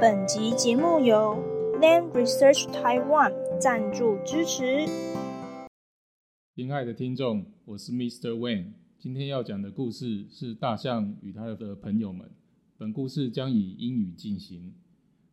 [0.00, 1.42] 本集节目由
[1.80, 4.86] Lam Research Taiwan 赞助支持。
[6.54, 8.30] 亲爱的听众，我是 Mr.
[8.30, 12.30] Wayne，今天要讲的故事是大象与他的朋友们。
[12.76, 14.72] 本故事将以英语进行。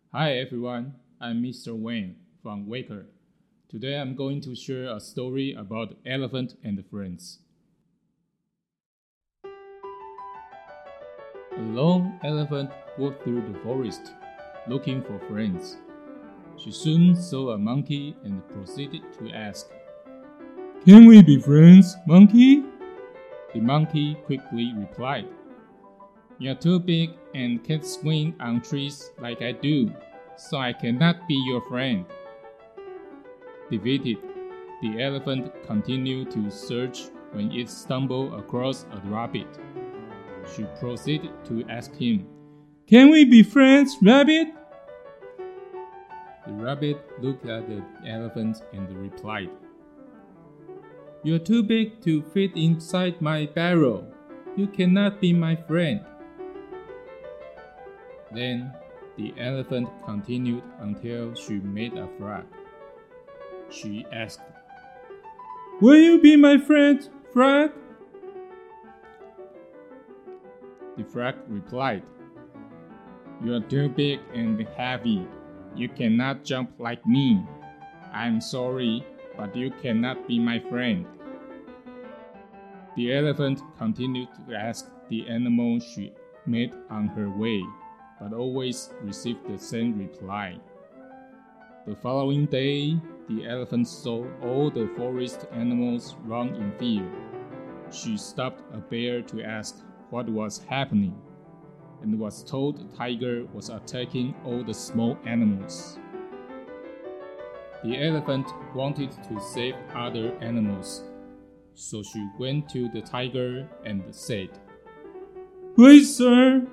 [0.10, 1.80] Hi everyone, I'm Mr.
[1.80, 3.06] Wayne from Waker.
[3.70, 7.38] Today I'm going to share a story about elephant and friends.
[11.56, 14.12] A long elephant walked through the forest
[14.68, 15.78] looking for friends.
[16.58, 19.70] She soon saw a monkey and proceeded to ask,
[20.86, 22.64] Can we be friends, monkey?
[23.54, 25.28] The monkey quickly replied,
[26.40, 29.92] You're too big and can't swing on trees like I do,
[30.38, 32.06] so I cannot be your friend.
[33.70, 34.18] Defeated,
[34.82, 39.48] the elephant continued to search when it stumbled across a rabbit.
[40.56, 42.28] She proceeded to ask him,
[42.88, 44.50] Can we be friends, rabbit?
[46.46, 49.50] The rabbit looked at the elephant and replied,
[51.24, 54.06] You're too big to fit inside my burrow.
[54.56, 56.06] You cannot be my friend.
[58.32, 58.72] Then
[59.18, 62.46] the elephant continued until she met a frog.
[63.72, 64.42] She asked,
[65.82, 67.02] Will you be my friend,
[67.34, 67.72] frog?
[70.98, 72.04] The frog replied,
[73.46, 75.28] You are too big and heavy.
[75.76, 77.46] You cannot jump like me.
[78.12, 79.06] I'm sorry,
[79.38, 81.06] but you cannot be my friend.
[82.96, 86.14] The elephant continued to ask the animal she
[86.48, 87.62] met on her way,
[88.20, 90.58] but always received the same reply.
[91.86, 97.08] The following day, the elephant saw all the forest animals run in fear.
[97.92, 101.16] She stopped a bear to ask what was happening
[102.06, 105.98] and was told the tiger was attacking all the small animals.
[107.84, 111.04] The elephant wanted to save other animals,
[111.74, 114.50] so she went to the tiger and said,
[115.76, 116.68] Please, sir,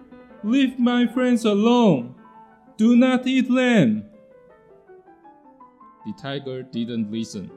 [0.45, 2.15] leave my friends alone.
[2.77, 4.05] Do not eat them.
[6.05, 7.51] The tiger didn't listen.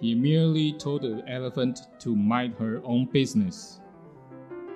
[0.00, 3.80] He merely told the elephant to mind her own business.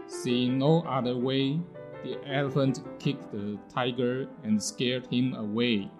[0.06, 1.60] Seeing no other way,
[2.08, 5.90] the elephant kicked the tiger and scared him away.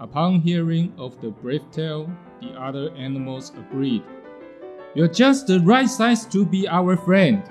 [0.00, 2.10] Upon hearing of the brave tale,
[2.40, 4.02] the other animals agreed.
[4.94, 7.42] You're just the right size to be our friend,